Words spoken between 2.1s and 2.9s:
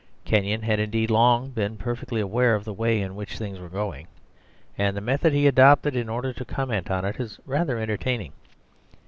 aware of the